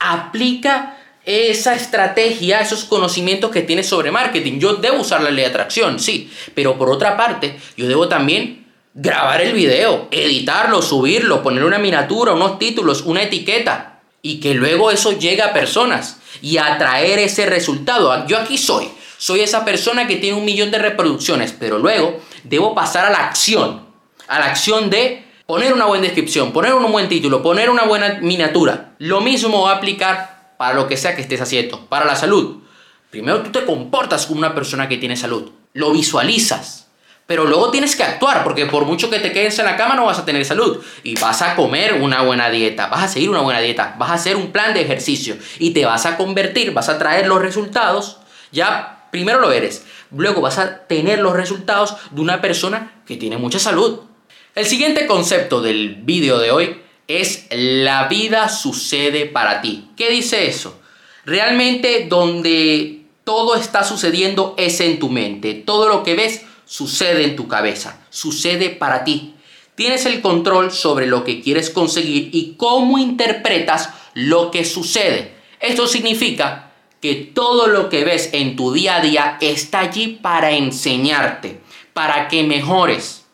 Aplica 0.00 0.98
esa 1.24 1.76
estrategia, 1.76 2.60
esos 2.60 2.82
conocimientos 2.82 3.52
que 3.52 3.62
tienes 3.62 3.88
sobre 3.88 4.10
marketing. 4.10 4.58
Yo 4.58 4.74
debo 4.74 5.02
usar 5.02 5.22
la 5.22 5.30
ley 5.30 5.44
de 5.44 5.50
atracción, 5.50 6.00
sí, 6.00 6.28
pero 6.52 6.76
por 6.76 6.90
otra 6.90 7.16
parte, 7.16 7.60
yo 7.76 7.86
debo 7.86 8.08
también 8.08 8.66
grabar 8.92 9.40
el 9.40 9.52
video, 9.52 10.08
editarlo, 10.10 10.82
subirlo, 10.82 11.44
poner 11.44 11.62
una 11.62 11.78
miniatura, 11.78 12.32
unos 12.32 12.58
títulos, 12.58 13.02
una 13.02 13.22
etiqueta 13.22 14.00
y 14.20 14.40
que 14.40 14.52
luego 14.52 14.90
eso 14.90 15.16
llegue 15.16 15.42
a 15.42 15.52
personas 15.52 16.16
y 16.42 16.58
atraer 16.58 17.20
ese 17.20 17.46
resultado. 17.46 18.26
Yo 18.26 18.36
aquí 18.36 18.58
soy 18.58 18.88
soy 19.18 19.40
esa 19.40 19.64
persona 19.64 20.06
que 20.06 20.16
tiene 20.16 20.36
un 20.36 20.44
millón 20.44 20.70
de 20.70 20.78
reproducciones, 20.78 21.54
pero 21.58 21.78
luego 21.78 22.20
debo 22.44 22.74
pasar 22.74 23.06
a 23.06 23.10
la 23.10 23.26
acción. 23.26 23.86
A 24.28 24.40
la 24.40 24.46
acción 24.46 24.90
de 24.90 25.24
poner 25.46 25.72
una 25.72 25.86
buena 25.86 26.04
descripción, 26.04 26.52
poner 26.52 26.74
un 26.74 26.90
buen 26.90 27.08
título, 27.08 27.42
poner 27.42 27.70
una 27.70 27.84
buena 27.84 28.18
miniatura. 28.20 28.94
Lo 28.98 29.20
mismo 29.20 29.62
va 29.62 29.72
a 29.72 29.76
aplicar 29.76 30.54
para 30.58 30.74
lo 30.74 30.88
que 30.88 30.96
sea 30.96 31.14
que 31.14 31.22
estés 31.22 31.40
haciendo, 31.40 31.86
para 31.86 32.04
la 32.04 32.16
salud. 32.16 32.62
Primero 33.10 33.42
tú 33.42 33.50
te 33.50 33.64
comportas 33.64 34.26
como 34.26 34.38
una 34.38 34.54
persona 34.54 34.88
que 34.88 34.96
tiene 34.96 35.16
salud, 35.16 35.50
lo 35.72 35.92
visualizas. 35.92 36.82
Pero 37.26 37.44
luego 37.44 37.72
tienes 37.72 37.96
que 37.96 38.04
actuar, 38.04 38.44
porque 38.44 38.66
por 38.66 38.84
mucho 38.84 39.10
que 39.10 39.18
te 39.18 39.32
quedes 39.32 39.58
en 39.58 39.64
la 39.64 39.76
cama 39.76 39.96
no 39.96 40.06
vas 40.06 40.18
a 40.18 40.24
tener 40.24 40.44
salud. 40.44 40.80
Y 41.02 41.18
vas 41.18 41.42
a 41.42 41.56
comer 41.56 41.94
una 41.94 42.22
buena 42.22 42.50
dieta, 42.50 42.86
vas 42.86 43.02
a 43.02 43.08
seguir 43.08 43.30
una 43.30 43.40
buena 43.40 43.58
dieta, 43.58 43.96
vas 43.98 44.10
a 44.10 44.14
hacer 44.14 44.36
un 44.36 44.52
plan 44.52 44.74
de 44.74 44.82
ejercicio 44.82 45.36
y 45.58 45.70
te 45.70 45.84
vas 45.84 46.06
a 46.06 46.16
convertir, 46.16 46.72
vas 46.72 46.88
a 46.88 46.98
traer 46.98 47.26
los 47.26 47.42
resultados 47.42 48.18
ya 48.52 48.95
Primero 49.16 49.40
lo 49.40 49.50
eres, 49.50 49.82
luego 50.10 50.42
vas 50.42 50.58
a 50.58 50.86
tener 50.86 51.20
los 51.20 51.32
resultados 51.32 51.96
de 52.10 52.20
una 52.20 52.42
persona 52.42 53.00
que 53.06 53.16
tiene 53.16 53.38
mucha 53.38 53.58
salud. 53.58 54.00
El 54.54 54.66
siguiente 54.66 55.06
concepto 55.06 55.62
del 55.62 55.94
vídeo 56.02 56.38
de 56.38 56.50
hoy 56.50 56.82
es 57.08 57.46
la 57.50 58.08
vida 58.08 58.50
sucede 58.50 59.24
para 59.24 59.62
ti. 59.62 59.88
¿Qué 59.96 60.10
dice 60.10 60.48
eso? 60.48 60.78
Realmente 61.24 62.04
donde 62.10 63.06
todo 63.24 63.56
está 63.56 63.84
sucediendo 63.84 64.54
es 64.58 64.80
en 64.80 64.98
tu 64.98 65.08
mente. 65.08 65.54
Todo 65.54 65.88
lo 65.88 66.02
que 66.02 66.14
ves 66.14 66.42
sucede 66.66 67.24
en 67.24 67.36
tu 67.36 67.48
cabeza, 67.48 68.04
sucede 68.10 68.68
para 68.68 69.02
ti. 69.02 69.32
Tienes 69.76 70.04
el 70.04 70.20
control 70.20 70.72
sobre 70.72 71.06
lo 71.06 71.24
que 71.24 71.40
quieres 71.40 71.70
conseguir 71.70 72.28
y 72.34 72.56
cómo 72.58 72.98
interpretas 72.98 73.88
lo 74.12 74.50
que 74.50 74.66
sucede. 74.66 75.32
Esto 75.58 75.86
significa 75.86 76.65
que 77.06 77.14
todo 77.14 77.68
lo 77.68 77.88
que 77.88 78.02
ves 78.02 78.30
en 78.32 78.56
tu 78.56 78.72
día 78.72 78.96
a 78.96 79.00
día 79.00 79.38
está 79.40 79.78
allí 79.78 80.18
para 80.20 80.50
enseñarte, 80.50 81.60
para 81.92 82.26
que 82.26 82.42
mejores. 82.42 83.26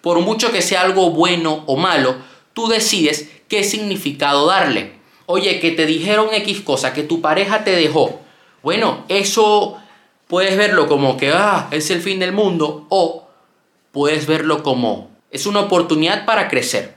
Por 0.00 0.20
mucho 0.20 0.50
que 0.50 0.62
sea 0.62 0.80
algo 0.80 1.10
bueno 1.10 1.62
o 1.66 1.76
malo, 1.76 2.16
tú 2.54 2.68
decides 2.68 3.30
qué 3.48 3.64
significado 3.64 4.46
darle. 4.46 4.94
Oye, 5.26 5.60
que 5.60 5.72
te 5.72 5.84
dijeron 5.84 6.28
X 6.32 6.62
cosa, 6.62 6.94
que 6.94 7.02
tu 7.02 7.20
pareja 7.20 7.64
te 7.64 7.72
dejó. 7.72 8.18
Bueno, 8.62 9.04
eso 9.08 9.76
puedes 10.26 10.56
verlo 10.56 10.88
como 10.88 11.18
que 11.18 11.32
ah, 11.34 11.68
es 11.70 11.90
el 11.90 12.00
fin 12.00 12.18
del 12.18 12.32
mundo 12.32 12.86
o 12.88 13.28
puedes 13.90 14.26
verlo 14.26 14.62
como 14.62 15.10
es 15.30 15.44
una 15.44 15.60
oportunidad 15.60 16.24
para 16.24 16.48
crecer, 16.48 16.94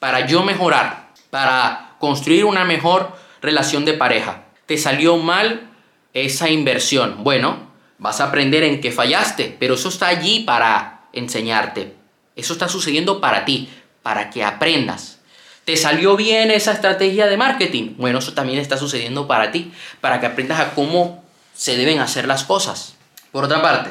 para 0.00 0.26
yo 0.26 0.42
mejorar, 0.42 1.14
para 1.30 1.96
construir 1.98 2.44
una 2.44 2.66
mejor 2.66 3.16
relación 3.40 3.86
de 3.86 3.94
pareja 3.94 4.45
te 4.66 4.78
salió 4.78 5.16
mal 5.16 5.70
esa 6.12 6.50
inversión. 6.50 7.24
Bueno, 7.24 7.70
vas 7.98 8.20
a 8.20 8.24
aprender 8.24 8.62
en 8.62 8.80
qué 8.80 8.92
fallaste, 8.92 9.56
pero 9.58 9.74
eso 9.74 9.88
está 9.88 10.08
allí 10.08 10.40
para 10.40 11.08
enseñarte. 11.12 11.94
Eso 12.34 12.52
está 12.52 12.68
sucediendo 12.68 13.20
para 13.20 13.44
ti, 13.44 13.68
para 14.02 14.30
que 14.30 14.44
aprendas. 14.44 15.20
¿Te 15.64 15.76
salió 15.76 16.16
bien 16.16 16.50
esa 16.50 16.72
estrategia 16.72 17.26
de 17.26 17.36
marketing? 17.36 17.94
Bueno, 17.96 18.20
eso 18.20 18.34
también 18.34 18.58
está 18.58 18.76
sucediendo 18.76 19.26
para 19.26 19.50
ti, 19.50 19.72
para 20.00 20.20
que 20.20 20.26
aprendas 20.26 20.60
a 20.60 20.74
cómo 20.74 21.24
se 21.54 21.76
deben 21.76 21.98
hacer 21.98 22.28
las 22.28 22.44
cosas. 22.44 22.94
Por 23.32 23.44
otra 23.44 23.60
parte, 23.62 23.90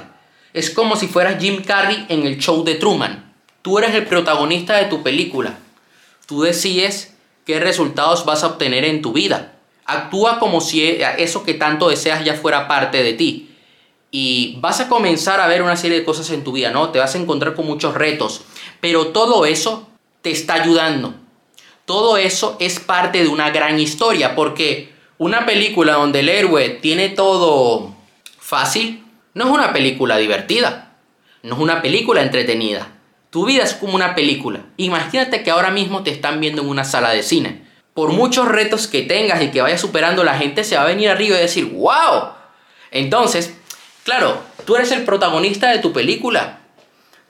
es 0.54 0.70
como 0.70 0.96
si 0.96 1.08
fueras 1.08 1.42
Jim 1.42 1.64
Carrey 1.64 2.06
en 2.08 2.26
el 2.26 2.38
show 2.38 2.64
de 2.64 2.76
Truman. 2.76 3.34
Tú 3.62 3.78
eres 3.78 3.94
el 3.94 4.06
protagonista 4.06 4.78
de 4.78 4.86
tu 4.86 5.04
película. 5.04 5.58
Tú 6.28 6.44
decides 6.44 7.14
qué 7.46 7.60
resultados 7.60 8.26
vas 8.26 8.44
a 8.44 8.48
obtener 8.48 8.86
en 8.86 9.02
tu 9.02 9.12
vida. 9.12 9.55
Actúa 9.86 10.40
como 10.40 10.62
si 10.62 10.84
eso 11.18 11.44
que 11.44 11.54
tanto 11.54 11.90
deseas 11.90 12.26
ya 12.26 12.34
fuera 12.34 12.68
parte 12.68 13.04
de 13.04 13.14
ti. 13.14 13.52
Y 14.10 14.58
vas 14.60 14.80
a 14.80 14.90
comenzar 14.90 15.40
a 15.40 15.48
ver 15.48 15.62
una 15.62 15.76
serie 15.76 16.00
de 16.00 16.06
cosas 16.06 16.32
en 16.32 16.44
tu 16.44 16.54
vida, 16.54 16.72
¿no? 16.72 16.90
Te 16.90 17.00
vas 17.00 17.14
a 17.14 17.20
encontrar 17.20 17.54
con 17.54 17.68
muchos 17.68 17.94
retos. 17.94 18.42
Pero 18.82 19.08
todo 19.08 19.46
eso 19.46 19.88
te 20.22 20.32
está 20.32 20.56
ayudando. 20.56 21.14
Todo 21.86 22.18
eso 22.18 22.58
es 22.60 22.80
parte 22.80 23.22
de 23.22 23.28
una 23.28 23.52
gran 23.52 23.80
historia. 23.80 24.36
Porque 24.36 24.92
una 25.20 25.46
película 25.46 25.94
donde 25.94 26.22
el 26.22 26.30
héroe 26.30 26.70
tiene 26.70 27.10
todo 27.10 27.94
fácil, 28.40 29.04
no 29.36 29.46
es 29.46 29.52
una 29.52 29.72
película 29.72 30.18
divertida. 30.18 30.98
No 31.44 31.56
es 31.56 31.62
una 31.62 31.84
película 31.84 32.24
entretenida. 32.24 32.88
Tu 33.30 33.46
vida 33.46 33.64
es 33.64 33.76
como 33.76 33.96
una 33.96 34.16
película. 34.16 34.66
Imagínate 34.78 35.44
que 35.44 35.52
ahora 35.52 35.70
mismo 35.70 36.02
te 36.02 36.10
están 36.10 36.40
viendo 36.40 36.64
en 36.64 36.70
una 36.70 36.86
sala 36.86 37.12
de 37.12 37.22
cine 37.22 37.65
por 37.96 38.12
muchos 38.12 38.50
retos 38.50 38.88
que 38.88 39.04
tengas 39.04 39.42
y 39.42 39.52
que 39.52 39.62
vayas 39.62 39.80
superando, 39.80 40.26
la 40.26 40.38
gente 40.38 40.66
se 40.66 40.76
va 40.76 40.84
a 40.84 40.88
venir 40.88 41.10
arriba 41.10 41.38
y 41.38 41.42
decir, 41.42 41.64
wow. 41.72 42.34
Entonces, 42.92 43.54
claro, 44.04 44.38
tú 44.66 44.76
eres 44.76 44.92
el 44.92 45.06
protagonista 45.06 45.72
de 45.72 45.80
tu 45.80 45.94
película. 45.94 46.60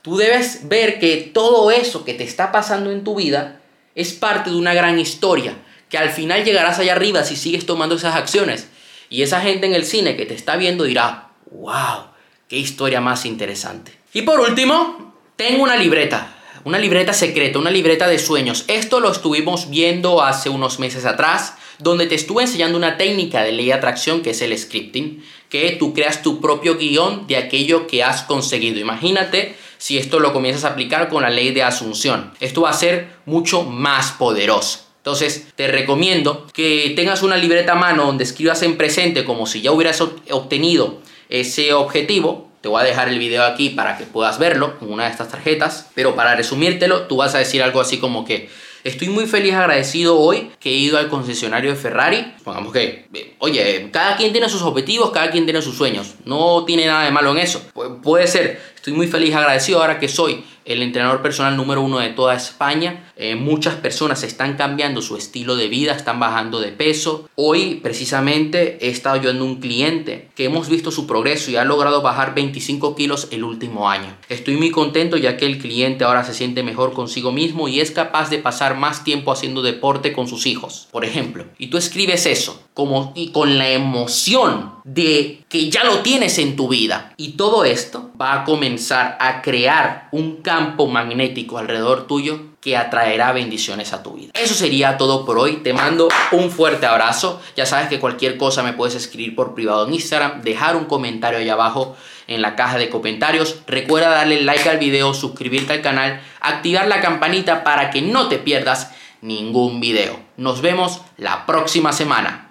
Tú 0.02 0.18
debes 0.18 0.68
ver 0.68 1.00
que 1.00 1.18
todo 1.18 1.70
eso 1.70 2.04
que 2.04 2.16
te 2.16 2.24
está 2.24 2.52
pasando 2.52 2.92
en 2.92 3.04
tu 3.04 3.14
vida 3.14 3.62
es 3.94 4.14
parte 4.14 4.50
de 4.50 4.56
una 4.56 4.74
gran 4.74 4.98
historia, 4.98 5.56
que 5.88 6.00
al 6.00 6.10
final 6.10 6.44
llegarás 6.44 6.80
allá 6.80 6.94
arriba 6.94 7.24
si 7.24 7.36
sigues 7.36 7.68
tomando 7.68 7.94
esas 7.94 8.16
acciones. 8.16 8.68
Y 9.08 9.22
esa 9.22 9.42
gente 9.42 9.68
en 9.68 9.76
el 9.76 9.86
cine 9.86 10.18
que 10.18 10.26
te 10.26 10.34
está 10.34 10.56
viendo 10.56 10.84
dirá, 10.84 11.30
wow, 11.52 12.08
qué 12.50 12.58
historia 12.58 13.02
más 13.02 13.28
interesante. 13.28 13.92
Y 14.14 14.24
por 14.24 14.40
último, 14.40 15.14
tengo 15.36 15.62
una 15.62 15.76
libreta 15.76 16.35
una 16.66 16.80
libreta 16.80 17.14
secreta, 17.14 17.60
una 17.60 17.70
libreta 17.70 18.08
de 18.08 18.20
sueños. 18.20 18.66
Esto 18.68 19.00
lo 19.00 19.12
estuvimos 19.12 19.70
viendo 19.70 20.24
hace 20.24 20.50
unos 20.50 20.80
meses 20.80 21.06
atrás, 21.06 21.54
donde 21.78 22.08
te 22.08 22.16
estuve 22.16 22.42
enseñando 22.42 22.78
una 22.78 22.98
técnica 22.98 23.44
de 23.44 23.52
ley 23.52 23.68
de 23.68 23.74
atracción 23.74 24.22
que 24.22 24.32
es 24.32 24.42
el 24.42 24.58
scripting, 24.58 25.24
que 25.48 25.72
tú 25.80 25.94
creas 25.94 26.24
tu 26.24 26.42
propio 26.42 26.76
guion 26.78 27.28
de 27.28 27.38
aquello 27.38 27.86
que 27.86 28.04
has 28.04 28.24
conseguido. 28.24 28.80
Imagínate 28.80 29.56
si 29.78 30.00
esto 30.00 30.20
lo 30.20 30.34
comienzas 30.34 30.64
a 30.64 30.70
aplicar 30.70 31.08
con 31.08 31.22
la 31.22 31.30
ley 31.30 31.52
de 31.52 31.62
asunción. 31.62 32.34
Esto 32.40 32.62
va 32.62 32.72
a 32.72 32.74
ser 32.74 33.10
mucho 33.28 33.62
más 33.62 34.14
poderoso. 34.14 34.80
Entonces 34.98 35.50
te 35.56 35.68
recomiendo 35.68 36.48
que 36.52 36.94
tengas 36.96 37.22
una 37.22 37.38
libreta 37.38 37.74
a 37.74 37.76
mano 37.76 38.08
donde 38.08 38.24
escribas 38.24 38.64
en 38.64 38.76
presente 38.76 39.24
como 39.24 39.46
si 39.46 39.62
ya 39.62 39.72
hubieras 39.72 40.02
obtenido 40.02 41.00
ese 41.30 41.74
objetivo 41.74 42.50
te 42.66 42.70
voy 42.70 42.82
a 42.82 42.84
dejar 42.84 43.10
el 43.10 43.20
video 43.20 43.44
aquí 43.44 43.70
para 43.70 43.96
que 43.96 44.06
puedas 44.06 44.40
verlo 44.40 44.80
con 44.80 44.92
una 44.92 45.04
de 45.04 45.12
estas 45.12 45.30
tarjetas. 45.30 45.92
Pero 45.94 46.16
para 46.16 46.36
resumírtelo, 46.36 47.04
tú 47.04 47.18
vas 47.18 47.36
a 47.36 47.38
decir 47.38 47.62
algo 47.62 47.80
así 47.80 48.00
como 48.00 48.26
que 48.26 48.50
estoy 48.84 49.08
muy 49.08 49.28
feliz, 49.28 49.54
agradecido 49.54 50.18
hoy 50.18 50.50
que 50.60 50.72
he 50.72 50.74
ido 50.74 50.98
al 50.98 51.08
concesionario 51.08 51.70
de 51.70 51.76
Ferrari. 51.76 52.34
Pongamos 52.44 52.74
que, 52.74 53.06
oye, 53.38 53.90
cada 53.92 54.18
quien 54.18 54.32
tiene 54.32 54.50
sus 54.50 54.64
objetivos, 54.64 55.12
cada 55.12 55.30
quien 55.30 55.46
tiene 55.46 55.62
sus 55.62 55.78
sueños. 55.78 56.16
No 56.26 56.66
tiene 56.66 56.88
nada 56.88 57.06
de 57.06 57.12
malo 57.12 57.34
en 57.34 57.38
eso. 57.38 57.62
puede 58.02 58.26
ser, 58.26 58.60
estoy 58.74 58.94
muy 58.94 59.06
feliz, 59.06 59.36
agradecido 59.36 59.80
ahora 59.80 60.00
que 60.00 60.08
soy 60.08 60.44
el 60.66 60.82
entrenador 60.82 61.22
personal 61.22 61.56
número 61.56 61.82
uno 61.82 62.00
de 62.00 62.10
toda 62.10 62.34
España 62.34 63.05
eh, 63.18 63.36
muchas 63.36 63.76
personas 63.76 64.24
están 64.24 64.56
cambiando 64.56 65.02
su 65.02 65.16
estilo 65.16 65.56
de 65.56 65.68
vida, 65.68 65.94
están 65.94 66.20
bajando 66.20 66.60
de 66.60 66.72
peso. 66.72 67.30
Hoy 67.36 67.76
precisamente 67.76 68.78
he 68.86 68.90
estado 68.90 69.16
ayudando 69.16 69.44
a 69.44 69.48
un 69.48 69.60
cliente 69.60 70.30
que 70.36 70.46
hemos 70.46 70.70
visto 70.70 70.92
su 70.92 71.08
progreso 71.08 71.52
y 71.52 71.56
ha 71.56 71.64
logrado 71.64 72.02
bajar 72.02 72.36
25 72.36 72.96
kilos 72.96 73.30
el 73.32 73.44
último 73.44 73.90
año. 73.90 74.16
Estoy 74.30 74.58
muy 74.58 74.72
contento 74.72 75.18
ya 75.18 75.38
que 75.38 75.46
el 75.46 75.60
cliente 75.60 76.04
ahora 76.04 76.24
se 76.24 76.34
siente 76.34 76.64
mejor 76.64 76.94
consigo 76.94 77.32
mismo 77.32 77.68
y 77.68 77.80
es 77.80 77.92
capaz 77.92 78.30
de 78.30 78.40
pasar 78.40 78.78
más 78.78 79.04
tiempo 79.04 79.32
haciendo 79.32 79.62
deporte 79.62 80.14
con 80.14 80.28
sus 80.28 80.46
hijos, 80.46 80.88
por 80.92 81.06
ejemplo. 81.06 81.46
Y 81.58 81.68
tú 81.68 81.78
escribes 81.78 82.26
eso 82.26 82.62
como 82.74 83.14
y 83.16 83.30
con 83.30 83.58
la 83.58 83.70
emoción 83.70 84.74
de 84.84 85.44
que 85.48 85.70
ya 85.70 85.84
lo 85.84 86.00
tienes 86.00 86.38
en 86.38 86.56
tu 86.56 86.68
vida. 86.68 87.14
Y 87.18 87.30
todo 87.30 87.64
esto 87.64 88.12
va 88.20 88.34
a 88.34 88.44
comenzar 88.44 89.18
a 89.20 89.42
crear 89.42 90.10
un 90.12 90.42
campo 90.42 90.88
magnético 90.88 91.58
alrededor 91.58 92.08
tuyo 92.08 92.55
que 92.66 92.76
atraerá 92.76 93.32
bendiciones 93.32 93.94
a 93.94 94.02
tu 94.02 94.14
vida. 94.14 94.32
Eso 94.34 94.56
sería 94.56 94.98
todo 94.98 95.24
por 95.24 95.38
hoy. 95.38 95.58
Te 95.58 95.72
mando 95.72 96.10
un 96.32 96.50
fuerte 96.50 96.88
abrazo. 96.88 97.40
Ya 97.56 97.68
sabes 97.68 97.90
que 97.90 98.00
cualquier 98.00 98.38
cosa 98.38 98.64
me 98.64 98.74
puedes 98.74 98.96
escribir 98.96 99.36
por 99.36 99.54
privado 99.54 99.86
en 99.86 99.94
Instagram, 99.94 100.42
dejar 100.42 100.76
un 100.76 100.86
comentario 100.86 101.38
ahí 101.38 101.48
abajo 101.48 101.96
en 102.26 102.42
la 102.42 102.56
caja 102.56 102.80
de 102.80 102.90
comentarios. 102.90 103.58
Recuerda 103.68 104.10
darle 104.10 104.42
like 104.42 104.68
al 104.68 104.80
video, 104.80 105.14
suscribirte 105.14 105.74
al 105.74 105.84
canal, 105.84 106.20
activar 106.42 106.88
la 106.88 107.02
campanita 107.02 107.64
para 107.64 107.92
que 107.92 108.02
no 108.02 108.30
te 108.30 108.40
pierdas 108.40 108.90
ningún 109.22 109.80
video. 109.80 110.20
Nos 110.36 110.62
vemos 110.62 111.02
la 111.18 111.46
próxima 111.46 111.94
semana. 111.94 112.45